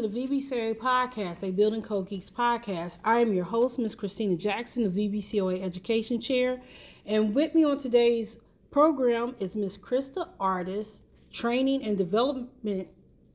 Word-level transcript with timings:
to 0.00 0.06
the 0.06 0.26
VBCOA 0.28 0.76
podcast, 0.76 1.42
a 1.42 1.50
Building 1.50 1.82
Code 1.82 2.08
Geeks 2.08 2.30
podcast. 2.30 2.98
I 3.04 3.18
am 3.18 3.32
your 3.32 3.42
host, 3.42 3.80
Ms. 3.80 3.96
Christina 3.96 4.36
Jackson, 4.36 4.84
the 4.84 5.08
VBCOA 5.08 5.60
Education 5.60 6.20
Chair, 6.20 6.60
and 7.04 7.34
with 7.34 7.52
me 7.52 7.64
on 7.64 7.78
today's 7.78 8.38
program 8.70 9.34
is 9.40 9.56
Ms. 9.56 9.76
Krista 9.76 10.28
Artis, 10.38 11.02
Training 11.32 11.82
and 11.82 11.98
Development 11.98 12.86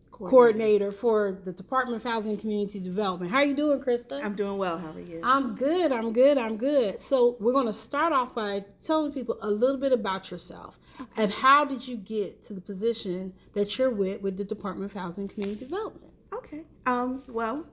Coordinator. 0.09 0.93
for 0.93 1.33
the 1.43 1.51
Department 1.51 1.97
of 1.97 2.09
Housing 2.09 2.31
and 2.31 2.39
Community 2.39 2.79
Development. 2.79 3.29
How 3.29 3.39
are 3.39 3.45
you 3.45 3.55
doing, 3.55 3.81
Krista? 3.81 4.23
I'm 4.23 4.35
doing 4.35 4.57
well. 4.57 4.77
How 4.77 4.91
are 4.91 5.01
you? 5.01 5.19
I'm 5.21 5.55
good. 5.55 5.91
I'm 5.91 6.13
good. 6.13 6.37
I'm 6.37 6.55
good. 6.55 6.97
So 6.97 7.35
we're 7.41 7.51
going 7.51 7.67
to 7.67 7.73
start 7.73 8.13
off 8.13 8.33
by 8.33 8.63
telling 8.79 9.11
people 9.11 9.37
a 9.41 9.51
little 9.51 9.77
bit 9.77 9.91
about 9.91 10.31
yourself 10.31 10.79
and 11.17 11.29
how 11.29 11.65
did 11.65 11.85
you 11.85 11.97
get 11.97 12.41
to 12.43 12.53
the 12.53 12.61
position 12.61 13.33
that 13.53 13.77
you're 13.77 13.89
with 13.89 14.21
with 14.21 14.37
the 14.37 14.45
Department 14.45 14.89
of 14.89 14.97
Housing 14.97 15.23
and 15.23 15.33
Community 15.33 15.65
Development? 15.65 16.12
Okay. 16.37 16.61
Um, 16.85 17.23
well, 17.27 17.65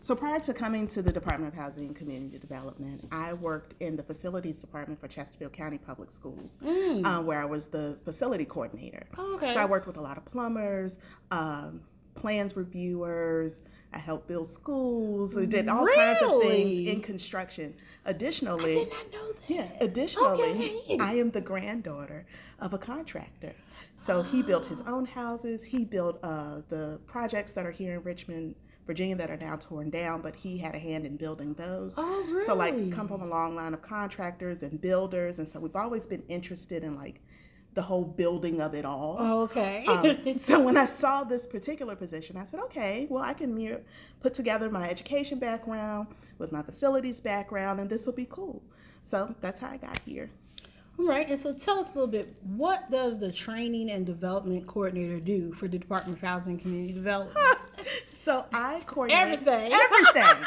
so 0.00 0.14
prior 0.14 0.40
to 0.40 0.54
coming 0.54 0.86
to 0.88 1.02
the 1.02 1.12
Department 1.12 1.52
of 1.52 1.58
Housing 1.58 1.86
and 1.86 1.96
Community 1.96 2.38
Development, 2.38 3.06
I 3.10 3.32
worked 3.32 3.74
in 3.80 3.96
the 3.96 4.02
facilities 4.02 4.58
department 4.58 5.00
for 5.00 5.08
Chesterfield 5.08 5.52
County 5.52 5.78
Public 5.78 6.10
Schools, 6.10 6.58
mm. 6.62 7.04
um, 7.04 7.26
where 7.26 7.40
I 7.40 7.44
was 7.44 7.66
the 7.66 7.98
facility 8.04 8.44
coordinator. 8.44 9.06
Oh, 9.18 9.34
okay. 9.36 9.52
So 9.52 9.60
I 9.60 9.64
worked 9.64 9.86
with 9.86 9.96
a 9.96 10.00
lot 10.00 10.16
of 10.16 10.24
plumbers, 10.24 10.98
um, 11.30 11.82
plans 12.14 12.56
reviewers. 12.56 13.62
I 13.94 13.98
helped 13.98 14.26
build 14.26 14.46
schools. 14.46 15.36
I 15.36 15.44
did 15.44 15.68
all 15.68 15.84
really? 15.84 15.96
kinds 15.96 16.22
of 16.22 16.42
things 16.42 16.88
in 16.88 17.00
construction. 17.02 17.74
Additionally, 18.06 18.72
I 18.72 18.84
did 18.84 18.90
not 18.90 19.12
know 19.12 19.32
that. 19.32 19.42
Yeah. 19.48 19.68
Additionally, 19.80 20.72
okay. 20.84 20.98
I 20.98 21.14
am 21.14 21.30
the 21.30 21.42
granddaughter 21.42 22.24
of 22.58 22.72
a 22.72 22.78
contractor. 22.78 23.52
So 23.94 24.22
he 24.22 24.42
built 24.42 24.66
his 24.66 24.80
own 24.82 25.04
houses. 25.04 25.62
He 25.62 25.84
built 25.84 26.18
uh, 26.22 26.62
the 26.68 27.00
projects 27.06 27.52
that 27.52 27.66
are 27.66 27.70
here 27.70 27.94
in 27.94 28.02
Richmond, 28.02 28.54
Virginia, 28.86 29.16
that 29.16 29.30
are 29.30 29.36
now 29.36 29.56
torn 29.56 29.90
down. 29.90 30.22
But 30.22 30.34
he 30.34 30.58
had 30.58 30.74
a 30.74 30.78
hand 30.78 31.04
in 31.06 31.16
building 31.16 31.54
those. 31.54 31.94
Oh, 31.96 32.24
really? 32.28 32.44
So 32.44 32.54
like, 32.54 32.92
come 32.92 33.06
from 33.06 33.22
a 33.22 33.26
long 33.26 33.54
line 33.54 33.74
of 33.74 33.82
contractors 33.82 34.62
and 34.62 34.80
builders, 34.80 35.38
and 35.38 35.46
so 35.46 35.60
we've 35.60 35.76
always 35.76 36.06
been 36.06 36.22
interested 36.28 36.82
in 36.82 36.96
like 36.96 37.20
the 37.74 37.82
whole 37.82 38.04
building 38.04 38.60
of 38.60 38.74
it 38.74 38.84
all. 38.84 39.16
Oh, 39.18 39.42
okay. 39.42 39.84
um, 39.86 40.38
so 40.38 40.60
when 40.60 40.76
I 40.76 40.86
saw 40.86 41.24
this 41.24 41.46
particular 41.46 41.96
position, 41.96 42.36
I 42.36 42.44
said, 42.44 42.60
okay, 42.60 43.06
well, 43.08 43.22
I 43.22 43.34
can 43.34 43.54
mirror, 43.54 43.80
put 44.20 44.34
together 44.34 44.70
my 44.70 44.88
education 44.88 45.38
background 45.38 46.08
with 46.38 46.52
my 46.52 46.62
facilities 46.62 47.20
background, 47.20 47.80
and 47.80 47.88
this 47.88 48.04
will 48.06 48.12
be 48.12 48.26
cool. 48.26 48.62
So 49.02 49.34
that's 49.40 49.58
how 49.58 49.68
I 49.68 49.78
got 49.78 49.98
here. 50.00 50.30
All 51.02 51.08
right, 51.08 51.28
and 51.28 51.38
so 51.38 51.52
tell 51.52 51.80
us 51.80 51.92
a 51.92 51.98
little 51.98 52.10
bit. 52.10 52.32
What 52.44 52.88
does 52.88 53.18
the 53.18 53.32
training 53.32 53.90
and 53.90 54.06
development 54.06 54.68
coordinator 54.68 55.18
do 55.18 55.52
for 55.52 55.66
the 55.66 55.76
Department 55.76 56.18
of 56.18 56.22
Housing 56.22 56.52
and 56.52 56.62
Community 56.62 56.92
Development? 56.92 57.36
so 58.06 58.46
I 58.52 58.82
coordinate 58.86 59.20
everything. 59.20 59.72
Everything. 59.92 60.46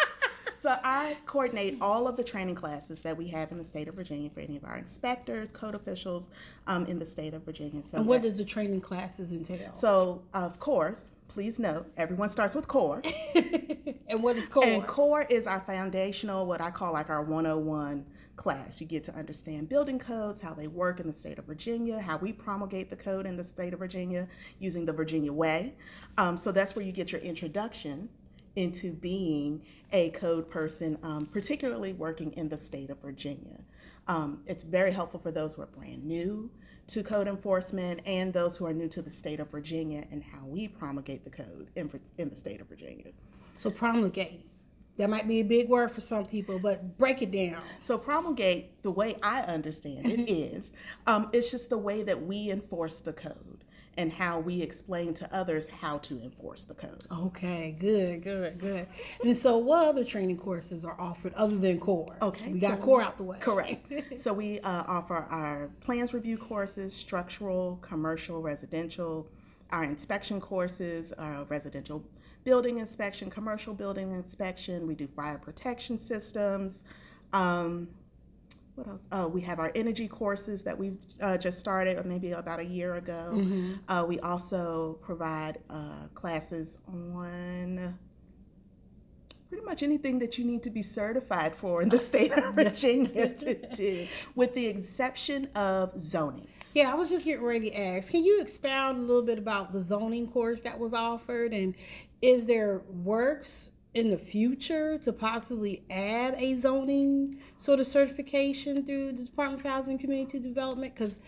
So 0.56 0.78
I 0.81 1.17
coordinate 1.26 1.78
all 1.81 2.08
of 2.08 2.16
the 2.16 2.23
training 2.23 2.56
classes 2.56 3.02
that 3.02 3.17
we 3.17 3.28
have 3.28 3.52
in 3.52 3.58
the 3.58 3.66
state 3.66 3.89
of 3.89 3.95
Virginia 3.95 4.30
for 4.30 4.39
any 4.39 4.56
of 4.56 4.64
our 4.64 4.78
inspectors, 4.78 5.52
code 5.52 5.76
officials 5.76 6.30
um, 6.67 6.86
in 6.86 7.00
the 7.00 7.06
state 7.06 7.33
of 7.33 7.44
Virginia. 7.44 7.83
So 7.83 7.98
and 7.98 8.08
what 8.08 8.22
does 8.22 8.36
the 8.36 8.45
training 8.45 8.80
classes 8.80 9.33
entail? 9.33 9.76
So 9.76 10.23
of 10.33 10.58
course, 10.59 11.11
please 11.28 11.59
note, 11.59 11.92
everyone 11.98 12.30
starts 12.30 12.56
with 12.56 12.70
core. 12.70 13.02
and 13.36 14.23
what 14.23 14.38
is 14.38 14.48
core? 14.48 14.66
And 14.66 14.88
core 14.88 15.23
is 15.23 15.48
our 15.48 15.60
foundational, 15.60 16.45
what 16.45 16.61
I 16.61 16.71
call 16.71 16.94
like 16.94 17.10
our 17.10 17.21
101 17.21 18.05
class. 18.35 18.81
You 18.81 18.87
get 18.87 19.03
to 19.05 19.15
understand 19.15 19.69
building 19.69 19.99
codes, 19.99 20.39
how 20.39 20.53
they 20.53 20.67
work 20.67 20.99
in 20.99 21.07
the 21.07 21.13
state 21.13 21.39
of 21.39 21.45
Virginia, 21.45 21.99
how 21.99 22.17
we 22.17 22.33
promulgate 22.33 22.89
the 22.89 22.95
code 22.95 23.25
in 23.25 23.37
the 23.37 23.43
state 23.43 23.73
of 23.73 23.79
Virginia 23.79 24.27
using 24.59 24.85
the 24.85 24.93
Virginia 24.93 25.31
way. 25.31 25.73
Um, 26.17 26.37
so 26.37 26.51
that's 26.51 26.75
where 26.75 26.85
you 26.85 26.91
get 26.91 27.11
your 27.11 27.21
introduction 27.21 28.09
into 28.55 28.93
being 28.93 29.61
a 29.91 30.09
code 30.11 30.49
person, 30.49 30.97
um, 31.03 31.25
particularly 31.27 31.93
working 31.93 32.31
in 32.33 32.49
the 32.49 32.57
state 32.57 32.89
of 32.89 33.01
Virginia. 33.01 33.59
Um, 34.07 34.41
it's 34.45 34.63
very 34.63 34.91
helpful 34.91 35.19
for 35.19 35.31
those 35.31 35.55
who 35.55 35.61
are 35.61 35.67
brand 35.67 36.05
new 36.05 36.49
to 36.87 37.03
code 37.03 37.27
enforcement 37.27 38.02
and 38.05 38.31
those 38.31 38.55
who 38.55 38.65
are 38.65 38.73
new 38.73 38.87
to 38.89 39.02
the 39.02 39.09
state 39.09 39.39
of 39.39 39.49
Virginia 39.49 40.05
and 40.11 40.23
how 40.23 40.45
we 40.45 40.67
promulgate 40.67 41.23
the 41.23 41.29
code 41.29 41.69
in, 41.75 41.89
in 42.17 42.29
the 42.29 42.35
state 42.35 42.61
of 42.61 42.67
Virginia. 42.67 43.07
So, 43.55 43.69
promulgate. 43.69 44.45
That 44.98 45.10
might 45.10 45.28
be 45.28 45.42
a 45.42 45.44
big 45.44 45.67
word 45.67 45.92
for 45.92 46.02
some 46.02 46.26
people, 46.26 46.58
but 46.58 46.98
break 46.98 47.22
it 47.22 47.32
down. 47.32 47.61
So, 47.82 47.98
promulgate, 47.98 48.82
the 48.82 48.92
way 48.92 49.17
I 49.22 49.42
understand 49.42 50.06
it 50.06 50.30
is, 50.30 50.72
um, 51.06 51.30
it's 51.33 51.52
just 51.52 51.70
the 51.70 51.78
way 51.78 52.04
that 52.04 52.26
we 52.26 52.50
enforce 52.50 53.00
the 53.00 53.11
code 53.11 53.66
and 53.98 54.11
how 54.11 54.39
we 54.39 54.61
explain 54.61 55.14
to 55.14 55.33
others 55.33 55.67
how 55.67 55.98
to 56.00 56.22
enforce 56.22 56.64
the 56.64 56.73
code. 56.73 57.04
Okay, 57.11 57.76
good, 57.80 58.23
good, 58.23 58.58
good. 58.58 58.88
And 59.23 59.36
so, 59.36 59.58
what 59.58 59.88
other 59.88 60.04
training 60.04 60.38
courses 60.38 60.86
are 60.86 61.00
offered 61.00 61.33
other 61.33 61.58
than 61.58 61.80
core? 61.80 62.16
Okay, 62.22 62.54
we 62.54 62.60
got 62.60 62.80
so, 62.80 62.83
core 62.83 63.02
out 63.02 63.17
the 63.17 63.23
way. 63.23 63.38
Correct. 63.39 63.92
so 64.20 64.33
we 64.33 64.60
uh, 64.62 64.83
offer 64.88 65.27
our 65.30 65.70
plans 65.82 66.14
review 66.14 66.38
courses, 66.38 66.94
structural, 66.94 67.77
commercial, 67.82 68.42
residential, 68.42 69.27
our 69.72 69.83
inspection 69.83 70.39
courses, 70.39 71.12
our 71.14 71.44
residential 71.45 72.04
building 72.45 72.78
inspection, 72.78 73.30
commercial 73.30 73.73
building 73.73 74.11
inspection. 74.11 74.88
We 74.88 74.95
do 74.95 75.08
fire 75.08 75.38
protection 75.38 76.00
systems. 76.00 76.83
Um, 77.33 77.89
what 78.76 78.88
else? 78.88 79.04
Uh, 79.11 79.28
we 79.32 79.42
have 79.42 79.60
our 79.60 79.72
energy 79.73 80.08
courses 80.08 80.61
that 80.64 80.78
we've 80.78 80.98
uh, 81.22 81.38
just 81.38 81.60
started, 81.60 82.04
maybe 82.06 82.32
about 82.32 82.60
a 82.60 82.66
year 82.66 82.95
ago. 82.95 83.32
Mm-hmm. 83.33 83.73
Uh, 83.88 84.06
we 84.06 84.20
also 84.20 85.00
provide 85.02 85.60
uh, 85.70 86.08
classes 86.14 86.78
on 86.88 87.98
pretty 89.50 89.66
much 89.66 89.83
anything 89.83 90.20
that 90.20 90.38
you 90.38 90.44
need 90.44 90.62
to 90.64 90.70
be 90.70 90.82
certified 90.82 91.56
for 91.56 91.82
in 91.82 91.89
the 91.89 91.98
state 92.10 92.32
of 92.33 92.54
Virginia 92.54 93.30
to 93.30 93.56
do, 93.73 94.08
with 94.36 94.54
the 94.54 94.67
exception 94.67 95.50
of 95.56 95.98
zoning. 95.98 96.48
Yeah, 96.76 96.92
I 96.92 96.95
was 96.95 97.10
just 97.10 97.23
getting 97.23 97.42
ready 97.42 97.70
to 97.70 97.82
ask. 97.82 98.12
Can 98.12 98.26
you 98.26 98.42
expound 98.42 98.98
a 98.98 99.02
little 99.02 99.22
bit 99.22 99.38
about 99.38 99.72
the 99.72 99.80
zoning 99.80 100.27
course 100.27 100.62
that 100.64 100.77
was 100.77 100.94
offered, 100.94 101.54
and 101.54 101.73
is 102.21 102.45
there 102.45 102.81
works 102.89 103.71
in 103.93 104.09
the 104.09 104.17
future 104.17 104.98
to 104.99 105.14
possibly 105.14 105.83
add 105.89 106.36
a 106.37 106.55
zoning 106.55 107.39
sort 107.58 107.80
of 107.80 107.87
certification 107.87 108.86
through 108.86 109.14
the 109.14 109.23
Department 109.23 109.61
of 109.61 109.71
Housing 109.71 109.92
and 109.92 109.99
Community 109.99 110.39
Development? 110.39 110.93
Because 110.93 111.20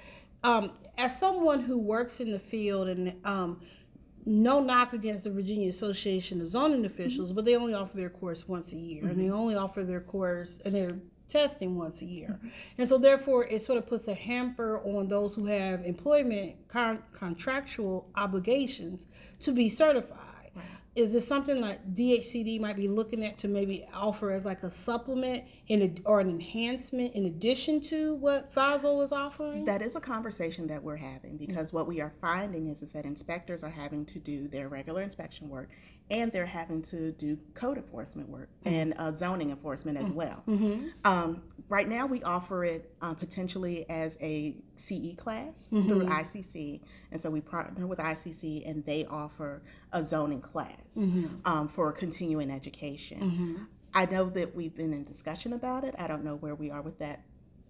um, 0.43 0.71
as 0.97 1.17
someone 1.17 1.61
who 1.61 1.77
works 1.77 2.19
in 2.19 2.31
the 2.31 2.39
field 2.39 2.89
and 2.89 3.15
um, 3.25 3.61
no 4.25 4.59
knock 4.59 4.93
against 4.93 5.23
the 5.23 5.29
Virginia 5.29 5.69
Association 5.69 6.41
of 6.41 6.49
Zoning 6.49 6.85
Officials, 6.85 7.29
mm-hmm. 7.29 7.37
but 7.37 7.45
they 7.45 7.55
only 7.55 7.73
offer 7.73 7.95
their 7.95 8.09
course 8.09 8.47
once 8.47 8.73
a 8.73 8.77
year, 8.77 9.01
mm-hmm. 9.01 9.11
and 9.11 9.21
they 9.21 9.29
only 9.31 9.55
offer 9.55 9.83
their 9.83 10.01
course 10.01 10.59
and 10.65 10.75
their 10.75 10.91
testing 11.27 11.77
once 11.77 12.01
a 12.01 12.05
year, 12.05 12.29
mm-hmm. 12.29 12.47
and 12.77 12.87
so 12.87 12.97
therefore 12.97 13.45
it 13.45 13.61
sort 13.61 13.77
of 13.77 13.87
puts 13.87 14.07
a 14.07 14.13
hamper 14.13 14.79
on 14.79 15.07
those 15.07 15.33
who 15.35 15.45
have 15.45 15.81
employment 15.83 16.55
con- 16.67 17.03
contractual 17.13 18.09
obligations 18.15 19.07
to 19.39 19.51
be 19.51 19.69
certified 19.69 20.17
is 20.97 21.11
this 21.11 21.27
something 21.27 21.61
like 21.61 21.93
DHCD 21.93 22.59
might 22.59 22.75
be 22.75 22.87
looking 22.87 23.23
at 23.23 23.37
to 23.37 23.47
maybe 23.47 23.85
offer 23.93 24.31
as 24.31 24.45
like 24.45 24.63
a 24.63 24.71
supplement 24.71 25.43
in 25.67 25.81
a, 25.83 26.09
or 26.09 26.19
an 26.19 26.27
enhancement 26.27 27.13
in 27.13 27.25
addition 27.25 27.79
to 27.81 28.15
what 28.15 28.51
FHSL 28.51 29.03
is 29.03 29.11
offering? 29.11 29.63
That 29.65 29.83
is 29.83 29.95
a 29.95 30.01
conversation 30.01 30.65
that 30.67 30.81
we're 30.81 30.95
having 30.95 31.37
because 31.37 31.67
mm-hmm. 31.67 31.77
what 31.77 31.87
we 31.87 32.01
are 32.01 32.09
finding 32.19 32.69
is, 32.69 32.81
is 32.81 32.93
that 32.93 33.05
inspectors 33.05 33.63
are 33.63 33.69
having 33.69 34.05
to 34.07 34.17
do 34.17 34.47
their 34.47 34.69
regular 34.69 35.03
inspection 35.03 35.49
work 35.49 35.69
and 36.09 36.31
they're 36.31 36.45
having 36.45 36.81
to 36.81 37.11
do 37.13 37.37
code 37.53 37.77
enforcement 37.77 38.29
work 38.29 38.49
mm-hmm. 38.63 38.75
and 38.75 38.93
uh, 38.97 39.11
zoning 39.11 39.49
enforcement 39.49 39.97
as 39.97 40.07
mm-hmm. 40.07 40.17
well. 40.17 40.43
Mm-hmm. 40.47 40.87
Um, 41.03 41.43
right 41.67 41.87
now, 41.87 42.05
we 42.05 42.23
offer 42.23 42.63
it 42.63 42.93
um, 43.01 43.15
potentially 43.15 43.89
as 43.89 44.17
a 44.21 44.55
CE 44.75 45.15
class 45.17 45.69
mm-hmm. 45.71 45.87
through 45.87 46.05
ICC, 46.05 46.81
and 47.11 47.19
so 47.19 47.29
we 47.29 47.41
partner 47.41 47.87
with 47.87 47.99
ICC, 47.99 48.69
and 48.69 48.85
they 48.85 49.05
offer 49.05 49.61
a 49.91 50.01
zoning 50.03 50.41
class 50.41 50.95
mm-hmm. 50.97 51.27
um, 51.45 51.67
for 51.67 51.91
continuing 51.91 52.51
education. 52.51 53.19
Mm-hmm. 53.19 53.63
I 53.93 54.05
know 54.05 54.25
that 54.29 54.55
we've 54.55 54.75
been 54.75 54.93
in 54.93 55.03
discussion 55.03 55.53
about 55.53 55.83
it. 55.83 55.95
I 55.97 56.07
don't 56.07 56.23
know 56.23 56.35
where 56.35 56.55
we 56.55 56.69
are 56.69 56.81
with 56.81 56.99
that 56.99 57.23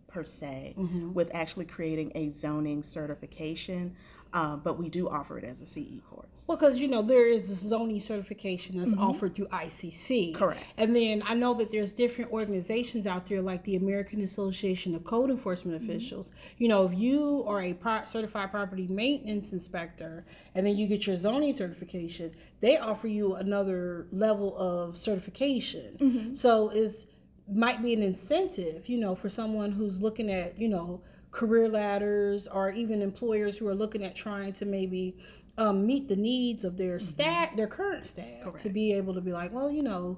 per 0.07 0.23
se, 0.23 0.73
with 1.13 1.29
actually 1.33 1.65
creating 1.65 2.11
a 2.15 2.29
zoning 2.29 2.81
certification. 2.81 3.95
Um, 4.33 4.61
but 4.63 4.77
we 4.77 4.89
do 4.89 5.09
offer 5.09 5.37
it 5.37 5.43
as 5.43 5.61
a 5.61 5.65
CE 5.65 6.01
course. 6.09 6.45
Well, 6.47 6.57
because 6.57 6.77
you 6.77 6.87
know 6.87 7.01
there 7.01 7.25
is 7.25 7.49
a 7.49 7.55
zoning 7.55 7.99
certification 7.99 8.77
that's 8.77 8.91
mm-hmm. 8.91 9.01
offered 9.01 9.35
through 9.35 9.47
ICC. 9.47 10.35
Correct. 10.35 10.61
And 10.77 10.95
then 10.95 11.23
I 11.25 11.33
know 11.33 11.53
that 11.55 11.71
there's 11.71 11.93
different 11.93 12.31
organizations 12.31 13.07
out 13.07 13.25
there 13.27 13.41
like 13.41 13.63
the 13.63 13.75
American 13.75 14.21
Association 14.21 14.95
of 14.95 15.03
Code 15.03 15.29
Enforcement 15.29 15.81
mm-hmm. 15.81 15.89
Officials. 15.89 16.31
You 16.57 16.67
know, 16.67 16.85
if 16.85 16.93
you 16.93 17.43
are 17.47 17.61
a 17.61 17.73
pro- 17.73 18.03
certified 18.03 18.51
property 18.51 18.87
maintenance 18.87 19.53
inspector 19.53 20.25
and 20.55 20.65
then 20.65 20.77
you 20.77 20.87
get 20.87 21.07
your 21.07 21.15
zoning 21.15 21.53
certification, 21.53 22.31
they 22.59 22.77
offer 22.77 23.07
you 23.07 23.35
another 23.35 24.07
level 24.11 24.57
of 24.57 24.95
certification. 24.97 25.97
Mm-hmm. 25.99 26.33
So 26.33 26.69
is 26.69 27.07
might 27.49 27.81
be 27.81 27.93
an 27.93 28.03
incentive, 28.03 28.89
you 28.89 28.97
know, 28.97 29.15
for 29.15 29.29
someone 29.29 29.71
who's 29.71 30.01
looking 30.01 30.29
at, 30.29 30.57
you 30.59 30.67
know, 30.67 31.01
career 31.37 31.69
ladders 31.69 32.47
or 32.47 32.71
even 32.71 32.99
employers 32.99 33.55
who 33.55 33.67
are 33.67 33.75
looking 33.75 34.03
at 34.03 34.15
trying 34.15 34.51
to 34.51 34.65
maybe 34.65 35.15
um, 35.59 35.85
meet 35.85 36.07
the 36.07 36.15
needs 36.15 36.65
of 36.65 36.77
their 36.77 36.97
staff, 36.97 37.55
their 37.55 37.67
current 37.67 38.07
staff, 38.07 38.57
to 38.57 38.69
be 38.69 38.91
able 38.93 39.13
to 39.13 39.21
be 39.21 39.31
like, 39.31 39.53
well, 39.53 39.69
you 39.69 39.83
know, 39.83 40.17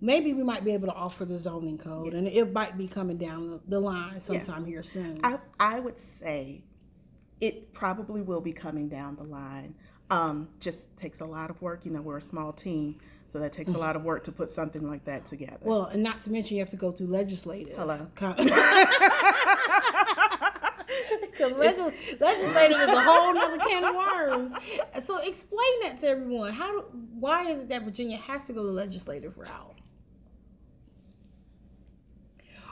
maybe 0.00 0.32
we 0.32 0.44
might 0.44 0.64
be 0.64 0.72
able 0.72 0.86
to 0.86 0.94
offer 0.94 1.24
the 1.24 1.36
zoning 1.36 1.76
code, 1.76 2.14
and 2.14 2.28
it 2.28 2.52
might 2.52 2.78
be 2.78 2.86
coming 2.86 3.18
down 3.18 3.60
the, 3.66 3.80
line 3.80 4.20
sometime 4.20 4.64
here 4.64 4.84
soon. 4.84 5.18
I, 5.24 5.40
I 5.58 5.80
would 5.80 5.98
say 5.98 6.62
it 7.40 7.72
probably 7.72 8.22
will 8.22 8.40
be 8.40 8.52
coming 8.52 8.88
down 8.88 9.16
the 9.16 9.24
line. 9.24 9.74
Um, 10.08 10.50
just 10.60 10.96
takes 10.96 11.18
a 11.18 11.26
lot 11.26 11.50
of 11.50 11.60
work. 11.60 11.84
You 11.84 11.90
know, 11.90 12.00
we're 12.00 12.18
a 12.18 12.20
small 12.20 12.52
team, 12.52 12.94
so 13.26 13.40
that 13.40 13.52
takes 13.52 13.72
a 13.74 13.78
lot 13.78 13.96
of 13.96 14.04
work 14.04 14.22
to 14.24 14.32
put 14.32 14.50
something 14.50 14.88
like 14.88 15.04
that 15.06 15.24
together. 15.24 15.58
well, 15.62 15.86
and 15.86 16.00
not 16.00 16.20
to 16.20 16.30
mention 16.30 16.56
you 16.56 16.62
have 16.62 16.70
to 16.70 16.76
go 16.76 16.92
through 16.92 17.08
legislative. 17.08 17.76
Hello. 17.76 18.06
Because 21.40 21.58
legis- 21.58 22.20
legislative 22.20 22.80
is 22.80 22.88
a 22.88 23.00
whole 23.00 23.36
other 23.36 23.58
can 23.58 23.84
of 23.84 23.94
worms. 23.94 24.52
So 25.00 25.18
explain 25.18 25.80
that 25.82 25.98
to 26.00 26.08
everyone. 26.08 26.52
How? 26.52 26.72
Do, 26.72 26.84
why 27.18 27.50
is 27.50 27.62
it 27.62 27.68
that 27.70 27.82
Virginia 27.82 28.16
has 28.16 28.44
to 28.44 28.52
go 28.52 28.64
the 28.64 28.72
legislative 28.72 29.36
route? 29.38 29.78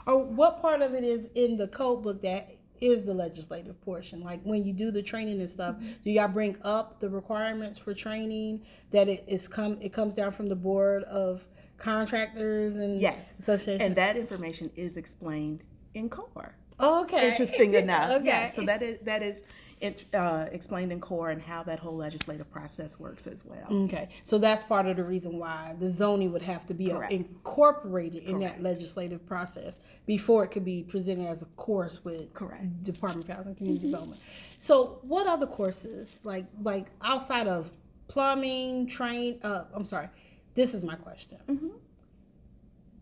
Or 0.05 0.23
what 0.23 0.61
part 0.61 0.81
of 0.81 0.93
it 0.93 1.03
is 1.03 1.29
in 1.35 1.57
the 1.57 1.67
code 1.67 2.03
book 2.03 2.21
that 2.21 2.55
is 2.81 3.03
the 3.03 3.13
legislative 3.13 3.79
portion? 3.81 4.21
Like 4.21 4.41
when 4.43 4.65
you 4.65 4.73
do 4.73 4.91
the 4.91 5.01
training 5.01 5.39
and 5.39 5.49
stuff, 5.49 5.75
mm-hmm. 5.75 5.91
do 6.03 6.11
y'all 6.11 6.27
bring 6.27 6.57
up 6.63 6.99
the 6.99 7.09
requirements 7.09 7.79
for 7.79 7.93
training 7.93 8.63
that 8.91 9.07
it 9.07 9.23
is 9.27 9.47
come 9.47 9.77
it 9.81 9.93
comes 9.93 10.15
down 10.15 10.31
from 10.31 10.47
the 10.47 10.55
board 10.55 11.03
of 11.03 11.47
contractors 11.77 12.75
and 12.75 12.99
yes, 12.99 13.37
associations? 13.39 13.83
and 13.83 13.95
that 13.95 14.17
information 14.17 14.71
is 14.75 14.97
explained 14.97 15.63
in 15.93 16.09
core. 16.09 16.55
Okay. 16.79 17.29
Interesting 17.29 17.73
enough. 17.73 18.11
okay. 18.21 18.25
Yeah, 18.25 18.49
so 18.49 18.65
that 18.65 18.81
is 18.81 18.99
that 19.03 19.23
is 19.23 19.43
it, 19.81 20.05
uh, 20.13 20.47
explained 20.51 20.91
in 20.91 20.99
core 20.99 21.29
and 21.29 21.41
how 21.41 21.63
that 21.63 21.79
whole 21.79 21.95
legislative 21.95 22.49
process 22.51 22.99
works 22.99 23.27
as 23.27 23.45
well. 23.45 23.65
Okay, 23.85 24.09
so 24.23 24.37
that's 24.37 24.63
part 24.63 24.85
of 24.87 24.97
the 24.97 25.03
reason 25.03 25.39
why 25.39 25.75
the 25.79 25.87
zoning 25.87 26.31
would 26.33 26.41
have 26.41 26.65
to 26.65 26.73
be 26.73 26.89
Correct. 26.89 27.13
incorporated 27.13 28.23
in 28.23 28.39
that 28.39 28.61
legislative 28.61 29.25
process 29.25 29.79
before 30.05 30.43
it 30.43 30.49
could 30.49 30.65
be 30.65 30.83
presented 30.83 31.27
as 31.27 31.41
a 31.41 31.45
course 31.45 32.03
with 32.03 32.33
Correct. 32.33 32.83
Department 32.83 33.29
of 33.29 33.35
Housing 33.35 33.51
and 33.51 33.57
Community 33.57 33.85
Development. 33.87 34.21
So, 34.59 34.99
what 35.03 35.27
other 35.27 35.47
courses 35.47 36.19
like 36.23 36.45
like 36.61 36.87
outside 37.01 37.47
of 37.47 37.71
plumbing, 38.07 38.87
train? 38.87 39.39
Uh, 39.43 39.63
I'm 39.73 39.85
sorry, 39.85 40.09
this 40.55 40.73
is 40.73 40.83
my 40.83 40.95
question. 40.95 41.37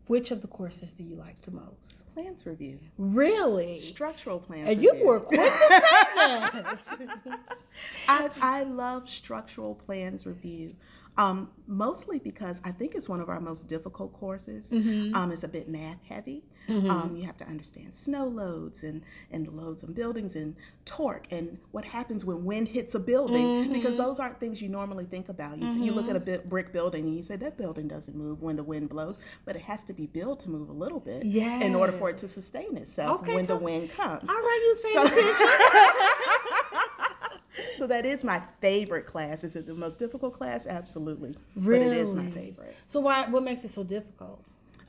Which 0.07 0.31
of 0.31 0.41
the 0.41 0.47
courses 0.47 0.93
do 0.93 1.03
you 1.03 1.15
like 1.15 1.41
the 1.41 1.51
most? 1.51 2.11
Plans 2.13 2.45
review, 2.45 2.79
Really? 2.97 3.77
structural 3.77 4.39
plans. 4.39 4.69
And 4.69 4.81
you 4.81 4.93
were 5.03 5.19
quick 5.19 5.39
to 5.39 6.79
say 6.81 7.05
that. 7.05 7.39
I, 8.07 8.29
I 8.41 8.63
love 8.63 9.09
structural 9.09 9.75
plans 9.75 10.25
review. 10.25 10.75
Um, 11.17 11.49
mostly 11.65 12.19
because 12.19 12.61
I 12.63 12.71
think 12.71 12.93
it's 12.95 13.09
one 13.09 13.19
of 13.19 13.27
our 13.29 13.39
most 13.39 13.67
difficult 13.67 14.13
courses. 14.13 14.71
Um, 14.71 15.31
it's 15.31 15.43
a 15.43 15.47
bit 15.47 15.67
math 15.67 16.01
heavy. 16.07 16.43
Um, 16.69 17.15
you 17.15 17.23
have 17.25 17.37
to 17.37 17.45
understand 17.45 17.93
snow 17.93 18.25
loads 18.25 18.83
and, 18.83 19.01
and 19.31 19.47
loads 19.47 19.85
on 19.85 19.93
buildings 19.93 20.35
and 20.35 20.53
torque 20.83 21.25
and 21.31 21.57
what 21.71 21.85
happens 21.85 22.25
when 22.25 22.43
wind 22.43 22.67
hits 22.67 22.93
a 22.93 22.99
building 22.99 23.71
because 23.71 23.95
those 23.95 24.19
aren't 24.19 24.37
things 24.37 24.61
you 24.61 24.67
normally 24.67 25.05
think 25.05 25.29
about. 25.29 25.57
You, 25.59 25.71
you 25.85 25.91
look 25.93 26.09
at 26.09 26.17
a 26.17 26.19
bit, 26.19 26.49
brick 26.49 26.73
building 26.73 27.05
and 27.05 27.15
you 27.15 27.23
say 27.23 27.37
that 27.37 27.57
building 27.57 27.87
doesn't 27.87 28.15
move 28.17 28.41
when 28.41 28.57
the 28.57 28.63
wind 28.65 28.89
blows, 28.89 29.17
but 29.45 29.55
it 29.55 29.61
has 29.61 29.81
to 29.85 29.93
be 29.93 30.07
built 30.07 30.41
to 30.41 30.49
move 30.49 30.67
a 30.67 30.73
little 30.73 30.99
bit 30.99 31.23
in 31.23 31.73
order 31.73 31.93
for 31.93 32.09
it 32.09 32.17
to 32.17 32.27
sustain 32.27 32.75
itself 32.75 33.21
Okay, 33.21 33.35
when 33.35 33.45
the 33.45 33.55
wind 33.57 33.89
comes. 33.93 34.29
All 34.29 34.35
right, 34.35 34.59
you 34.61 34.69
was 34.69 34.81
paying 34.81 35.07
So- 35.07 35.21
attention. 35.21 35.47
So 37.77 37.87
that 37.87 38.05
is 38.05 38.23
my 38.23 38.41
favorite 38.61 39.05
class. 39.05 39.43
Is 39.43 39.55
it 39.55 39.67
the 39.67 39.73
most 39.75 39.99
difficult 39.99 40.33
class? 40.33 40.65
Absolutely. 40.67 41.35
But 41.55 41.75
it 41.75 41.93
is 41.93 42.13
my 42.13 42.29
favorite. 42.31 42.75
So 42.87 42.99
why? 42.99 43.27
What 43.27 43.43
makes 43.43 43.63
it 43.63 43.69
so 43.69 43.83
difficult? 43.83 44.43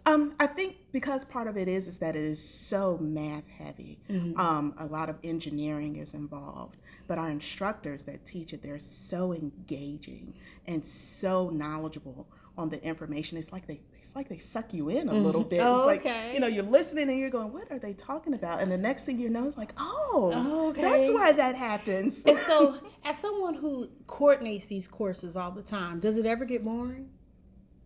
Um, 0.06 0.34
I 0.40 0.46
think 0.46 0.76
because 0.90 1.24
part 1.24 1.48
of 1.48 1.58
it 1.58 1.68
is 1.68 1.86
is 1.86 1.98
that 1.98 2.16
it 2.16 2.22
is 2.22 2.42
so 2.42 2.96
math 2.98 3.46
heavy. 3.48 3.98
Um, 4.36 4.74
a 4.78 4.86
lot 4.86 5.10
of 5.10 5.16
engineering 5.22 5.96
is 5.96 6.14
involved, 6.14 6.78
but 7.06 7.18
our 7.18 7.28
instructors 7.28 8.04
that 8.04 8.24
teach 8.24 8.54
it, 8.54 8.62
they're 8.62 8.78
so 8.78 9.34
engaging 9.34 10.32
and 10.66 10.84
so 10.84 11.50
knowledgeable 11.50 12.26
on 12.58 12.68
the 12.68 12.82
information. 12.82 13.38
It's 13.38 13.52
like 13.52 13.66
they 13.66 13.80
it's 13.94 14.14
like 14.16 14.28
they 14.28 14.36
suck 14.36 14.74
you 14.74 14.88
in 14.88 15.08
a 15.08 15.12
mm. 15.12 15.22
little 15.22 15.44
bit. 15.44 15.60
Oh, 15.60 15.76
it's 15.76 15.86
like 15.86 16.00
okay. 16.00 16.34
you 16.34 16.40
know 16.40 16.48
you're 16.48 16.64
listening 16.64 17.08
and 17.08 17.18
you're 17.18 17.30
going, 17.30 17.52
what 17.52 17.70
are 17.70 17.78
they 17.78 17.94
talking 17.94 18.34
about? 18.34 18.60
And 18.60 18.70
the 18.70 18.76
next 18.76 19.04
thing 19.04 19.18
you 19.18 19.28
know, 19.28 19.46
it's 19.46 19.56
like, 19.56 19.72
oh, 19.78 20.32
Oh, 20.34 20.68
okay. 20.70 20.82
that's 20.82 21.10
why 21.10 21.32
that 21.32 21.54
happens. 21.54 22.24
And 22.24 22.36
so, 22.36 22.76
as 23.04 23.16
someone 23.16 23.54
who 23.54 23.88
coordinates 24.06 24.66
these 24.66 24.88
courses 24.88 25.36
all 25.36 25.52
the 25.52 25.62
time, 25.62 26.00
does 26.00 26.18
it 26.18 26.26
ever 26.26 26.44
get 26.44 26.64
boring? 26.64 27.08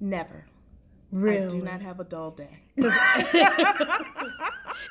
Never. 0.00 0.46
Really? 1.12 1.44
I 1.44 1.48
do 1.48 1.62
not 1.62 1.82
have 1.82 2.00
a 2.00 2.04
dull 2.04 2.30
day. 2.30 2.62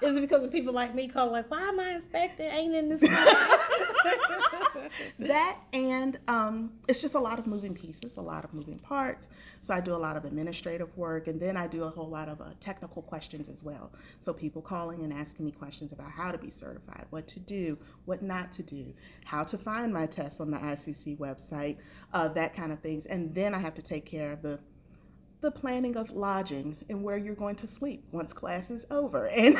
Is 0.03 0.17
it 0.17 0.21
because 0.21 0.45
of 0.45 0.51
people 0.51 0.73
like 0.73 0.95
me 0.95 1.07
call 1.07 1.31
like, 1.31 1.49
why 1.49 1.61
am 1.61 1.79
I 1.79 1.91
inspecting? 1.91 2.47
Ain't 2.47 2.75
in 2.75 2.89
this? 2.89 3.09
That 5.19 5.59
and 5.73 6.19
um, 6.27 6.73
it's 6.87 7.01
just 7.01 7.15
a 7.15 7.19
lot 7.19 7.39
of 7.39 7.47
moving 7.47 7.73
pieces, 7.73 8.17
a 8.17 8.21
lot 8.21 8.43
of 8.43 8.53
moving 8.53 8.79
parts. 8.79 9.29
So 9.61 9.73
I 9.73 9.79
do 9.79 9.93
a 9.93 9.97
lot 9.97 10.17
of 10.17 10.25
administrative 10.25 10.95
work, 10.97 11.27
and 11.27 11.39
then 11.39 11.55
I 11.55 11.67
do 11.67 11.83
a 11.83 11.89
whole 11.89 12.09
lot 12.09 12.27
of 12.27 12.41
uh, 12.41 12.45
technical 12.59 13.01
questions 13.01 13.47
as 13.47 13.63
well. 13.63 13.91
So 14.19 14.33
people 14.33 14.61
calling 14.61 15.03
and 15.03 15.13
asking 15.13 15.45
me 15.45 15.51
questions 15.51 15.91
about 15.91 16.11
how 16.11 16.31
to 16.31 16.37
be 16.37 16.49
certified, 16.49 17.05
what 17.09 17.27
to 17.29 17.39
do, 17.39 17.77
what 18.05 18.21
not 18.21 18.51
to 18.53 18.63
do, 18.63 18.93
how 19.25 19.43
to 19.43 19.57
find 19.57 19.93
my 19.93 20.05
tests 20.05 20.41
on 20.41 20.51
the 20.51 20.57
ICC 20.57 21.17
website, 21.17 21.77
uh, 22.13 22.27
that 22.29 22.53
kind 22.53 22.71
of 22.71 22.79
things. 22.79 23.05
And 23.05 23.33
then 23.33 23.53
I 23.53 23.59
have 23.59 23.75
to 23.75 23.81
take 23.81 24.05
care 24.05 24.31
of 24.31 24.41
the 24.41 24.59
the 25.41 25.51
planning 25.51 25.95
of 25.97 26.11
lodging 26.11 26.77
and 26.89 27.03
where 27.03 27.17
you're 27.17 27.35
going 27.35 27.55
to 27.55 27.67
sleep 27.67 28.03
once 28.11 28.31
class 28.31 28.69
is 28.69 28.85
over 28.91 29.27
and 29.31 29.57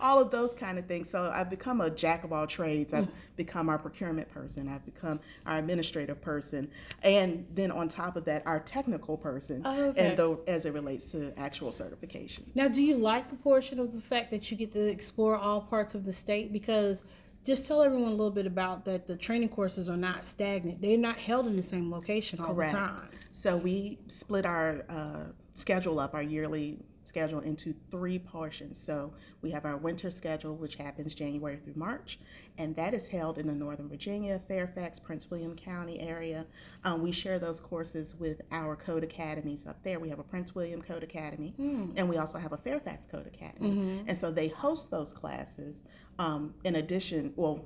all 0.00 0.20
of 0.20 0.30
those 0.30 0.54
kind 0.54 0.78
of 0.78 0.86
things. 0.86 1.08
So 1.08 1.30
i've 1.34 1.50
become 1.50 1.80
a 1.80 1.90
jack 1.90 2.24
of 2.24 2.32
all 2.32 2.46
trades. 2.46 2.92
I've 2.92 3.06
mm. 3.06 3.12
become 3.36 3.68
our 3.68 3.78
procurement 3.78 4.30
person. 4.30 4.68
I've 4.68 4.84
become 4.84 5.20
our 5.46 5.58
administrative 5.58 6.20
person. 6.20 6.70
And 7.02 7.46
then 7.52 7.70
on 7.70 7.88
top 7.88 8.16
of 8.16 8.24
that 8.26 8.46
our 8.46 8.60
technical 8.60 9.16
person 9.16 9.62
Oh, 9.64 9.84
okay. 9.86 10.08
and 10.08 10.16
though 10.16 10.40
as 10.46 10.66
it 10.66 10.72
relates 10.72 11.10
to 11.12 11.32
actual 11.38 11.72
certification 11.72 12.44
now, 12.54 12.68
do 12.68 12.82
you 12.82 12.96
like 12.96 13.28
the 13.30 13.36
portion 13.36 13.78
of 13.78 13.92
the 13.92 14.00
fact 14.00 14.30
that 14.30 14.50
you 14.50 14.56
get 14.56 14.72
to 14.72 14.88
explore 14.88 15.36
all 15.36 15.60
parts 15.60 15.94
of 15.94 16.04
the 16.04 16.12
state? 16.12 16.52
Because 16.52 17.04
just 17.44 17.66
tell 17.66 17.82
everyone 17.82 18.08
a 18.08 18.14
little 18.14 18.30
bit 18.30 18.46
about 18.46 18.84
that 18.84 19.06
the 19.06 19.16
training 19.16 19.48
courses 19.48 19.88
are 19.88 19.96
not 19.96 20.24
stagnant. 20.24 20.82
They're 20.82 20.98
not 20.98 21.18
held 21.18 21.46
in 21.46 21.56
the 21.56 21.62
same 21.62 21.90
location 21.90 22.40
all 22.40 22.54
Correct. 22.54 22.72
the 22.72 22.78
time. 22.78 23.08
So 23.32 23.56
we 23.56 23.98
split 24.08 24.44
our 24.44 24.84
uh, 24.88 25.24
schedule 25.54 25.98
up, 25.98 26.14
our 26.14 26.22
yearly 26.22 26.78
schedule, 27.08 27.40
into 27.40 27.74
three 27.90 28.18
portions. 28.18 28.78
So 28.78 29.12
we 29.42 29.50
have 29.50 29.64
our 29.64 29.76
winter 29.76 30.10
schedule, 30.10 30.54
which 30.54 30.76
happens 30.76 31.14
January 31.14 31.56
through 31.56 31.74
March, 31.76 32.18
and 32.58 32.76
that 32.76 32.94
is 32.94 33.08
held 33.08 33.38
in 33.38 33.46
the 33.46 33.54
Northern 33.54 33.88
Virginia, 33.88 34.38
Fairfax, 34.38 34.98
Prince 34.98 35.30
William 35.30 35.56
County 35.56 35.98
area. 36.00 36.46
Um, 36.84 37.02
we 37.02 37.10
share 37.10 37.38
those 37.38 37.58
courses 37.60 38.14
with 38.14 38.42
our 38.52 38.76
code 38.76 39.02
academies 39.02 39.66
up 39.66 39.82
there. 39.82 39.98
We 39.98 40.10
have 40.10 40.18
a 40.20 40.24
Prince 40.24 40.54
William 40.54 40.82
Code 40.82 41.02
Academy, 41.02 41.54
and 41.96 42.08
we 42.08 42.18
also 42.18 42.38
have 42.38 42.52
a 42.52 42.56
Fairfax 42.58 43.06
Code 43.06 43.26
Academy. 43.26 44.04
And 44.06 44.16
so 44.16 44.30
they 44.30 44.48
host 44.48 44.90
those 44.90 45.12
classes 45.12 45.82
um, 46.18 46.54
in 46.64 46.76
addition, 46.76 47.32
well, 47.36 47.64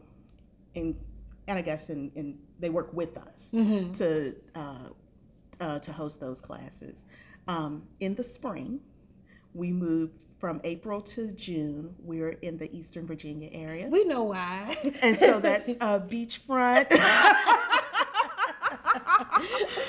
in 0.74 0.96
and 1.48 1.58
I 1.58 1.62
guess 1.62 1.90
in, 1.90 2.10
in 2.14 2.38
they 2.60 2.70
work 2.70 2.92
with 2.94 3.16
us 3.18 3.50
to 3.94 4.34
uh, 4.54 4.88
uh, 5.60 5.78
to 5.80 5.92
host 5.92 6.20
those 6.20 6.40
classes. 6.40 7.04
Um, 7.48 7.82
in 7.98 8.14
the 8.14 8.22
spring, 8.22 8.80
we 9.54 9.72
move 9.72 10.10
from 10.38 10.60
April 10.64 11.00
to 11.00 11.28
June. 11.32 11.94
We're 12.00 12.30
in 12.30 12.58
the 12.58 12.74
Eastern 12.76 13.06
Virginia 13.06 13.48
area, 13.52 13.88
We 13.88 14.04
know 14.04 14.24
why. 14.24 14.76
and 15.02 15.16
so 15.16 15.38
that's 15.38 15.70
uh, 15.80 16.00
beachfront. 16.00 16.88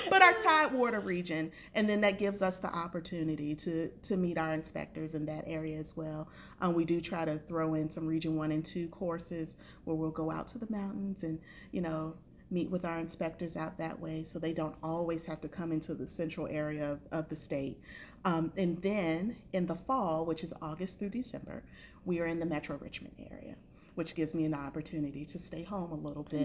but 0.09 0.21
our 0.21 0.33
Tidewater 0.33 0.99
region, 0.99 1.51
and 1.73 1.89
then 1.89 2.01
that 2.01 2.19
gives 2.19 2.41
us 2.41 2.59
the 2.59 2.69
opportunity 2.73 3.55
to 3.55 3.89
to 4.03 4.17
meet 4.17 4.37
our 4.37 4.53
inspectors 4.53 5.15
in 5.15 5.25
that 5.25 5.43
area 5.47 5.77
as 5.77 5.97
well. 5.97 6.29
Um, 6.61 6.73
we 6.73 6.85
do 6.85 7.01
try 7.01 7.25
to 7.25 7.37
throw 7.39 7.73
in 7.73 7.89
some 7.89 8.05
Region 8.05 8.35
One 8.35 8.51
and 8.51 8.63
Two 8.63 8.87
courses 8.89 9.57
where 9.85 9.95
we'll 9.95 10.11
go 10.11 10.31
out 10.31 10.47
to 10.49 10.57
the 10.59 10.67
mountains 10.69 11.23
and 11.23 11.39
you 11.71 11.81
know 11.81 12.15
meet 12.51 12.69
with 12.69 12.85
our 12.85 12.99
inspectors 12.99 13.57
out 13.57 13.77
that 13.79 13.99
way, 13.99 14.23
so 14.23 14.37
they 14.37 14.53
don't 14.53 14.75
always 14.83 15.25
have 15.25 15.41
to 15.41 15.47
come 15.47 15.71
into 15.71 15.95
the 15.95 16.05
central 16.05 16.47
area 16.47 16.91
of, 16.91 16.99
of 17.11 17.27
the 17.29 17.35
state. 17.35 17.79
Um, 18.25 18.51
and 18.57 18.81
then 18.81 19.35
in 19.51 19.65
the 19.65 19.75
fall, 19.75 20.25
which 20.25 20.43
is 20.43 20.53
August 20.61 20.99
through 20.99 21.09
December, 21.09 21.63
we 22.05 22.19
are 22.21 22.25
in 22.25 22.39
the 22.39 22.45
Metro 22.45 22.77
Richmond 22.77 23.15
area. 23.31 23.55
Which 23.95 24.15
gives 24.15 24.33
me 24.33 24.45
an 24.45 24.55
opportunity 24.55 25.23
to 25.25 25.37
stay 25.37 25.61
home 25.61 25.91
a 25.91 25.95
little 26.07 26.23
bit, 26.23 26.41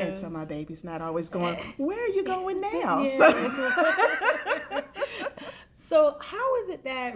and 0.00 0.16
so 0.16 0.28
my 0.28 0.44
baby's 0.44 0.82
not 0.82 1.00
always 1.00 1.28
going. 1.28 1.54
Where 1.76 1.96
are 2.04 2.08
you 2.08 2.24
going 2.24 2.60
now? 2.82 3.04
So- 3.04 4.82
So, 5.74 6.16
how 6.20 6.56
is 6.62 6.68
it 6.70 6.84
that 6.84 7.14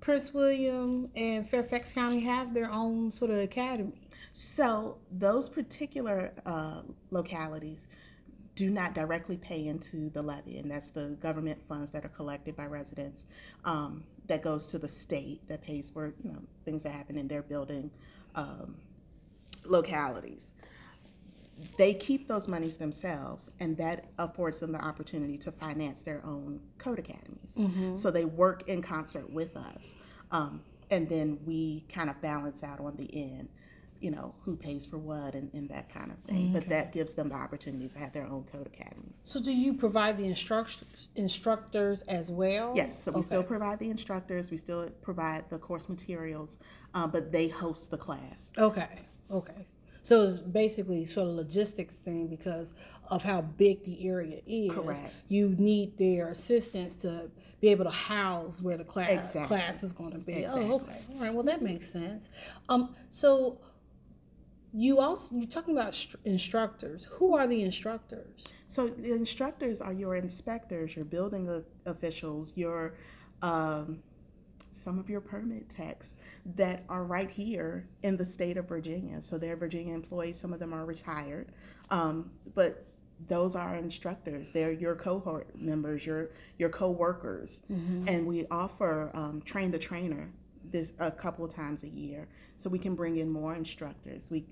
Prince 0.00 0.32
William 0.34 1.06
and 1.14 1.48
Fairfax 1.48 1.92
County 1.92 2.20
have 2.20 2.52
their 2.54 2.70
own 2.70 3.12
sort 3.12 3.30
of 3.30 3.36
academy? 3.38 4.00
So 4.32 4.98
those 5.10 5.48
particular 5.50 6.32
uh, 6.46 6.82
localities 7.10 7.86
do 8.62 8.70
not 8.70 8.94
directly 8.94 9.36
pay 9.36 9.66
into 9.66 10.08
the 10.10 10.22
levy, 10.22 10.58
and 10.58 10.70
that's 10.70 10.90
the 10.90 11.16
government 11.20 11.60
funds 11.66 11.90
that 11.90 12.04
are 12.04 12.10
collected 12.10 12.54
by 12.54 12.64
residents. 12.64 13.26
Um, 13.64 14.04
that 14.28 14.40
goes 14.40 14.68
to 14.68 14.78
the 14.78 14.86
state 14.86 15.40
that 15.48 15.62
pays 15.62 15.90
for 15.90 16.14
you 16.22 16.30
know 16.30 16.38
things 16.64 16.84
that 16.84 16.92
happen 16.92 17.18
in 17.18 17.26
their 17.26 17.42
building 17.42 17.90
um, 18.36 18.76
localities. 19.64 20.52
They 21.76 21.92
keep 21.92 22.28
those 22.28 22.46
monies 22.46 22.76
themselves, 22.76 23.50
and 23.58 23.76
that 23.78 24.04
affords 24.16 24.60
them 24.60 24.70
the 24.70 24.80
opportunity 24.80 25.36
to 25.38 25.50
finance 25.50 26.02
their 26.02 26.22
own 26.24 26.60
code 26.78 27.00
academies. 27.00 27.56
So 27.94 28.12
they 28.12 28.26
work 28.26 28.68
in 28.68 28.80
concert 28.80 29.28
with 29.28 29.56
us, 29.56 29.96
um, 30.30 30.62
and 30.88 31.08
then 31.08 31.40
we 31.44 31.84
kind 31.88 32.08
of 32.08 32.22
balance 32.22 32.62
out 32.62 32.78
on 32.78 32.94
the 32.96 33.10
end 33.12 33.48
you 34.02 34.10
know, 34.10 34.34
who 34.42 34.56
pays 34.56 34.84
for 34.84 34.98
what 34.98 35.34
and, 35.34 35.48
and 35.54 35.68
that 35.68 35.88
kind 35.88 36.10
of 36.10 36.18
thing. 36.18 36.52
But 36.52 36.68
that 36.70 36.92
gives 36.92 37.14
them 37.14 37.28
the 37.28 37.36
opportunity 37.36 37.88
to 37.88 37.98
have 38.00 38.12
their 38.12 38.26
own 38.26 38.42
code 38.42 38.66
academies. 38.66 39.14
So 39.22 39.40
do 39.40 39.52
you 39.52 39.74
provide 39.74 40.16
the 40.16 40.26
instructors 40.26 41.08
instructors 41.14 42.02
as 42.02 42.28
well? 42.30 42.72
Yes, 42.74 43.00
so 43.02 43.12
we 43.12 43.18
Okay. 43.18 43.26
still 43.26 43.42
provide 43.44 43.78
the 43.78 43.90
instructors, 43.90 44.50
we 44.50 44.56
still 44.56 44.90
provide 45.02 45.48
the 45.48 45.58
course 45.58 45.88
materials, 45.88 46.58
um, 46.94 47.12
but 47.12 47.30
they 47.30 47.46
host 47.48 47.90
the 47.92 47.96
class. 47.98 48.52
Okay, 48.58 48.88
okay. 49.30 49.66
So 50.02 50.22
it's 50.24 50.38
basically 50.38 51.04
sort 51.04 51.28
of 51.28 51.34
logistics 51.36 51.94
thing 51.94 52.26
because 52.26 52.72
of 53.08 53.22
how 53.22 53.42
big 53.42 53.84
the 53.84 54.08
area 54.08 54.40
is. 54.48 54.72
Correct. 54.72 55.14
You 55.28 55.54
need 55.56 55.96
their 55.96 56.28
assistance 56.28 56.96
to 56.96 57.30
be 57.60 57.68
able 57.68 57.84
to 57.84 57.90
house 57.90 58.60
where 58.60 58.76
the 58.76 58.84
class 58.84 59.10
Exactly. 59.10 59.46
class 59.46 59.84
is 59.84 59.92
going 59.92 60.10
to 60.10 60.18
be. 60.18 60.32
Exactly. 60.32 60.64
Oh, 60.64 60.74
okay. 60.74 60.98
All 61.14 61.20
right. 61.20 61.32
Well, 61.32 61.44
that 61.44 61.62
makes 61.62 61.88
sense. 61.88 62.30
Um, 62.68 62.96
so 63.10 63.60
you 64.72 65.00
also 65.00 65.34
you're 65.34 65.46
talking 65.46 65.76
about 65.76 65.96
instructors. 66.24 67.04
Who 67.04 67.36
are 67.36 67.46
the 67.46 67.62
instructors? 67.62 68.44
So 68.66 68.88
the 68.88 69.12
instructors 69.12 69.80
are 69.80 69.92
your 69.92 70.16
inspectors, 70.16 70.96
your 70.96 71.04
building 71.04 71.64
officials, 71.86 72.52
your 72.56 72.94
um, 73.42 74.02
some 74.70 74.98
of 74.98 75.10
your 75.10 75.20
permit 75.20 75.68
techs 75.68 76.14
that 76.56 76.84
are 76.88 77.04
right 77.04 77.30
here 77.30 77.86
in 78.02 78.16
the 78.16 78.24
state 78.24 78.56
of 78.56 78.66
Virginia. 78.68 79.20
So 79.20 79.36
they're 79.36 79.56
Virginia 79.56 79.94
employees. 79.94 80.40
Some 80.40 80.52
of 80.54 80.60
them 80.60 80.72
are 80.72 80.86
retired, 80.86 81.52
um, 81.90 82.30
but 82.54 82.86
those 83.28 83.54
are 83.54 83.76
instructors. 83.76 84.50
They're 84.50 84.72
your 84.72 84.96
cohort 84.96 85.54
members, 85.54 86.06
your 86.06 86.30
your 86.58 86.70
co-workers, 86.70 87.62
and 88.08 88.26
we 88.26 88.46
offer 88.50 89.10
um, 89.14 89.42
train 89.42 89.70
the 89.70 89.78
trainer 89.78 90.30
this 90.72 90.92
a 90.98 91.10
couple 91.10 91.44
of 91.44 91.52
times 91.52 91.82
a 91.84 91.88
year, 91.88 92.26
so 92.56 92.68
we 92.68 92.78
can 92.78 92.94
bring 92.94 93.18
in 93.18 93.30
more 93.30 93.54
instructors. 93.54 94.30
We 94.30 94.44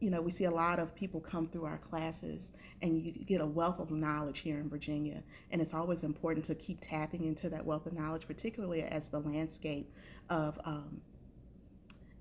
you 0.00 0.10
know, 0.10 0.20
we 0.20 0.30
see 0.30 0.44
a 0.44 0.50
lot 0.50 0.78
of 0.78 0.94
people 0.94 1.20
come 1.20 1.48
through 1.48 1.64
our 1.64 1.78
classes 1.78 2.52
and 2.82 3.02
you 3.02 3.12
get 3.12 3.40
a 3.40 3.46
wealth 3.46 3.80
of 3.80 3.90
knowledge 3.90 4.38
here 4.40 4.58
in 4.58 4.68
Virginia. 4.68 5.22
And 5.50 5.60
it's 5.60 5.74
always 5.74 6.04
important 6.04 6.44
to 6.46 6.54
keep 6.54 6.78
tapping 6.80 7.24
into 7.24 7.50
that 7.50 7.64
wealth 7.64 7.86
of 7.86 7.94
knowledge, 7.94 8.26
particularly 8.26 8.82
as 8.82 9.08
the 9.08 9.18
landscape 9.18 9.92
of, 10.30 10.58
um, 10.64 11.00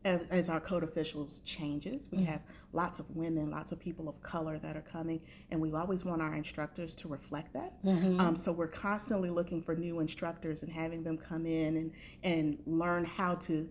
as, 0.05 0.25
as 0.27 0.49
our 0.49 0.59
code 0.59 0.83
officials 0.83 1.39
changes. 1.39 2.07
We 2.11 2.23
have 2.25 2.41
lots 2.73 2.99
of 2.99 3.09
women, 3.15 3.49
lots 3.51 3.71
of 3.71 3.79
people 3.79 4.07
of 4.07 4.21
color 4.21 4.57
that 4.59 4.77
are 4.77 4.81
coming, 4.81 5.21
and 5.51 5.59
we 5.61 5.73
always 5.73 6.05
want 6.05 6.21
our 6.21 6.35
instructors 6.35 6.95
to 6.97 7.07
reflect 7.07 7.53
that. 7.53 7.73
Um, 8.19 8.35
so 8.35 8.51
we're 8.51 8.67
constantly 8.67 9.29
looking 9.29 9.61
for 9.61 9.75
new 9.75 9.99
instructors 9.99 10.63
and 10.63 10.71
having 10.71 11.03
them 11.03 11.17
come 11.17 11.45
in 11.45 11.77
and, 11.77 11.91
and 12.23 12.59
learn 12.65 13.05
how 13.05 13.35
to 13.35 13.69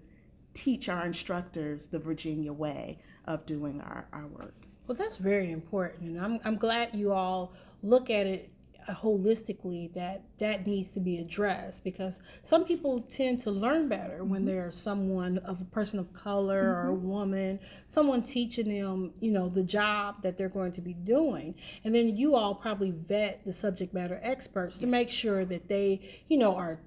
teach 0.55 0.89
our 0.89 1.05
instructors 1.05 1.87
the 1.87 1.99
Virginia 1.99 2.53
way 2.53 2.99
of 3.27 3.45
doing 3.47 3.81
our, 3.83 4.07
our 4.13 4.27
work. 4.27 4.55
Well, 4.87 4.97
that's 4.97 5.19
very 5.19 5.51
important, 5.51 6.03
and 6.11 6.21
I'm 6.21 6.39
I'm 6.45 6.57
glad 6.57 6.95
you 6.95 7.13
all 7.13 7.53
look 7.83 8.09
at 8.09 8.27
it 8.27 8.53
holistically. 8.93 9.93
That 9.95 10.23
that 10.39 10.67
needs 10.67 10.91
to 10.93 11.01
be 11.01 11.19
addressed 11.19 11.85
because 11.85 12.21
some 12.43 12.65
people 12.65 13.01
tend 13.01 13.41
to 13.41 13.51
learn 13.51 13.89
better 13.89 14.25
when 14.25 14.41
mm-hmm. 14.41 14.49
there's 14.49 14.77
someone 14.77 15.39
of 15.39 15.61
a 15.61 15.65
person 15.65 15.99
of 15.99 16.13
color 16.13 16.75
or 16.75 16.91
a 16.91 16.95
mm-hmm. 16.95 17.09
woman, 17.09 17.61
someone 17.87 18.23
teaching 18.23 18.69
them, 18.69 19.13
you 19.21 19.31
know, 19.31 19.49
the 19.49 19.63
job 19.63 20.23
that 20.23 20.37
they're 20.37 20.49
going 20.49 20.73
to 20.73 20.81
be 20.81 20.95
doing, 20.95 21.55
and 21.85 21.95
then 21.95 22.17
you 22.17 22.35
all 22.35 22.55
probably 22.55 22.91
vet 22.91 23.45
the 23.45 23.53
subject 23.53 23.93
matter 23.95 24.21
experts 24.23 24.79
to 24.79 24.87
make 24.87 25.11
sure 25.11 25.45
that 25.45 25.69
they, 25.69 26.01
you 26.29 26.39
know, 26.39 26.55
are 26.55 26.81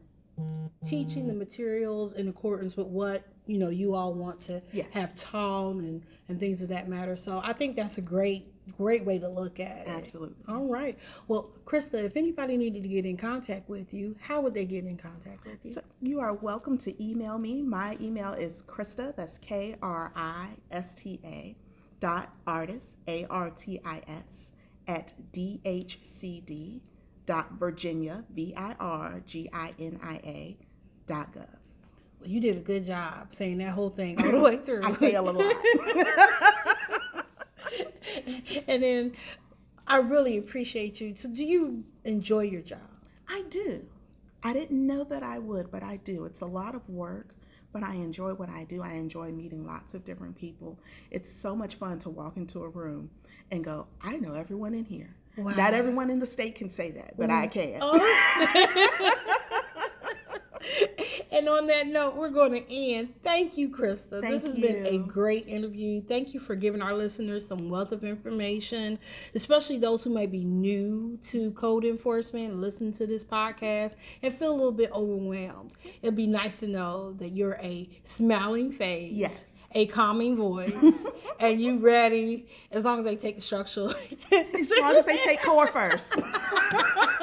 teaching 0.83 1.27
the 1.27 1.33
materials 1.33 2.13
in 2.13 2.27
accordance 2.27 2.77
with 2.77 2.87
what 2.87 3.23
you 3.45 3.57
know 3.57 3.69
you 3.69 3.95
all 3.95 4.13
want 4.13 4.39
to 4.39 4.61
Yes. 4.71 4.87
have 4.91 5.15
taught 5.15 5.75
and 5.75 6.03
and 6.29 6.39
things 6.39 6.61
of 6.61 6.69
that 6.69 6.87
matter 6.87 7.15
so 7.15 7.41
i 7.43 7.51
think 7.51 7.75
that's 7.75 7.97
a 7.97 8.01
great 8.01 8.47
great 8.77 9.05
way 9.05 9.17
to 9.19 9.27
look 9.27 9.59
at 9.59 9.79
it 9.79 9.87
Absolutely. 9.87 10.35
all 10.47 10.65
right 10.65 10.97
well 11.27 11.51
krista 11.65 12.03
if 12.03 12.15
anybody 12.17 12.57
needed 12.57 12.83
to 12.83 12.89
get 12.89 13.05
in 13.05 13.17
contact 13.17 13.69
with 13.69 13.93
you 13.93 14.15
how 14.21 14.41
would 14.41 14.53
they 14.53 14.65
get 14.65 14.85
in 14.85 14.97
contact 14.97 15.45
with 15.45 15.57
you 15.63 15.71
So 15.73 15.81
you 16.01 16.19
are 16.19 16.33
welcome 16.33 16.77
to 16.79 17.03
email 17.03 17.37
me. 17.39 17.61
My 17.61 17.97
email 18.01 18.31
is 18.33 18.63
Krista, 18.63 19.15
that's 19.15 19.37
K 19.37 19.75
R 19.81 20.11
I 20.15 20.47
S 20.71 20.93
T 20.93 21.19
A, 21.23 21.55
dot 21.99 22.29
Artis, 22.47 22.95
A 23.07 23.25
R 23.29 23.49
T 23.49 23.79
I 23.85 24.01
S, 24.07 24.51
at 24.87 25.13
DHCD 25.33 26.79
dot 27.25 27.51
Virginia, 27.59 28.23
V 28.33 28.53
I 28.55 28.75
R 28.79 29.21
G 29.25 29.49
I 29.53 29.73
N 29.79 29.99
I 30.01 30.15
A, 30.23 30.57
dot 31.05 31.33
gov. 31.33 31.45
well, 32.19 32.29
you 32.29 32.39
did 32.39 32.57
a 32.57 32.61
good 32.61 32.85
job 32.85 33.31
saying 33.33 33.57
that 33.59 33.71
whole 33.71 33.89
thing 33.89 34.17
all 34.23 34.31
the 34.31 34.39
way 34.39 34.57
through 34.65 34.83
I 34.83 34.91
say 34.93 35.13
a 35.15 35.21
lot. 35.21 35.35
and 38.67 38.83
then 38.83 39.13
i 39.87 39.97
really 39.97 40.37
appreciate 40.37 40.99
you 41.01 41.15
so 41.15 41.29
do 41.29 41.43
you 41.43 41.83
enjoy 42.03 42.41
your 42.41 42.61
job 42.61 42.81
I 43.29 43.43
do. 43.49 43.85
I 44.43 44.53
didn't 44.53 44.85
know 44.85 45.03
that 45.03 45.21
I 45.21 45.37
would, 45.39 45.69
but 45.71 45.83
I 45.83 45.97
do. 45.97 46.25
It's 46.25 46.41
a 46.41 46.45
lot 46.45 46.75
of 46.75 46.87
work, 46.89 47.35
but 47.71 47.83
I 47.83 47.93
enjoy 47.95 48.33
what 48.33 48.49
I 48.49 48.63
do. 48.63 48.81
I 48.81 48.93
enjoy 48.93 49.31
meeting 49.31 49.65
lots 49.65 49.93
of 49.93 50.03
different 50.03 50.35
people. 50.35 50.79
It's 51.11 51.29
so 51.29 51.55
much 51.55 51.75
fun 51.75 51.99
to 51.99 52.09
walk 52.09 52.37
into 52.37 52.63
a 52.63 52.69
room 52.69 53.11
and 53.51 53.63
go, 53.63 53.87
I 54.01 54.17
know 54.17 54.33
everyone 54.33 54.73
in 54.73 54.85
here. 54.85 55.15
Wow. 55.37 55.53
Not 55.53 55.73
everyone 55.73 56.09
in 56.09 56.19
the 56.19 56.25
state 56.25 56.55
can 56.55 56.69
say 56.69 56.91
that, 56.91 57.15
but 57.17 57.29
I 57.29 57.47
can. 57.47 57.79
Oh. 57.81 59.25
And 61.39 61.47
on 61.47 61.67
that 61.67 61.87
note, 61.87 62.17
we're 62.17 62.31
going 62.31 62.51
to 62.51 62.69
end. 62.69 63.13
Thank 63.23 63.57
you, 63.57 63.69
Krista. 63.69 64.19
Thank 64.19 64.25
this 64.25 64.43
has 64.43 64.59
been 64.59 64.85
a 64.85 64.97
great 64.97 65.47
interview. 65.47 66.01
Thank 66.01 66.33
you 66.33 66.39
for 66.41 66.53
giving 66.53 66.81
our 66.81 66.93
listeners 66.93 67.47
some 67.47 67.69
wealth 67.69 67.93
of 67.93 68.03
information, 68.03 68.99
especially 69.33 69.77
those 69.77 70.03
who 70.03 70.09
may 70.09 70.25
be 70.25 70.43
new 70.43 71.17
to 71.29 71.51
code 71.51 71.85
enforcement 71.85 72.57
listen 72.57 72.91
to 72.91 73.07
this 73.07 73.23
podcast 73.23 73.95
and 74.21 74.33
feel 74.33 74.51
a 74.51 74.57
little 74.57 74.73
bit 74.73 74.91
overwhelmed. 74.91 75.75
It'd 76.01 76.17
be 76.17 76.27
nice 76.27 76.59
to 76.59 76.67
know 76.67 77.13
that 77.13 77.29
you're 77.29 77.57
a 77.61 77.87
smiling 78.03 78.73
face. 78.73 79.13
Yes. 79.13 79.45
A 79.71 79.85
calming 79.85 80.35
voice, 80.35 80.73
and 81.39 81.61
you 81.61 81.77
ready 81.77 82.47
as 82.71 82.83
long 82.83 82.99
as 82.99 83.05
they 83.05 83.15
take 83.15 83.35
the 83.35 83.41
structural. 83.41 83.91
As 84.31 84.73
long 84.81 84.95
as 84.95 85.05
they 85.05 85.17
take 85.17 85.41
core 85.43 85.67
first. 85.67 86.19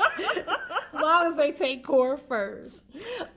as 1.06 1.22
long 1.22 1.30
as 1.30 1.36
they 1.36 1.52
take 1.52 1.84
core 1.84 2.16
first. 2.16 2.84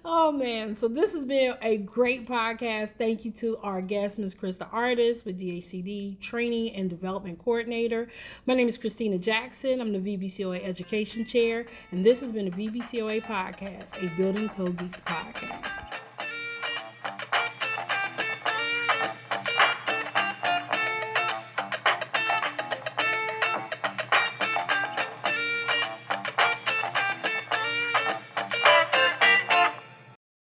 Oh 0.03 0.31
man, 0.31 0.73
so 0.73 0.87
this 0.87 1.13
has 1.13 1.23
been 1.23 1.53
a 1.61 1.77
great 1.77 2.27
podcast. 2.27 2.89
Thank 2.97 3.25
you 3.25 3.31
to 3.33 3.57
our 3.57 3.79
guest, 3.81 4.17
Ms. 4.17 4.33
Krista 4.33 4.67
Artis 4.71 5.23
with 5.23 5.39
DHCD 5.39 6.19
Training 6.19 6.73
and 6.73 6.89
Development 6.89 7.37
Coordinator. 7.37 8.07
My 8.47 8.55
name 8.55 8.67
is 8.67 8.77
Christina 8.77 9.19
Jackson. 9.19 9.81
I'm 9.81 9.93
the 9.93 9.99
VBCOA 9.99 10.63
Education 10.63 11.25
Chair, 11.25 11.67
and 11.91 12.03
this 12.03 12.21
has 12.21 12.31
been 12.31 12.47
a 12.47 12.51
VBCOA 12.51 13.21
podcast, 13.23 14.03
a 14.03 14.15
Building 14.17 14.49
Code 14.49 14.75
Geeks 14.77 15.01
podcast. 15.01 16.08